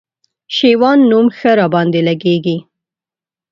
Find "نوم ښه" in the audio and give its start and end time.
1.09-1.51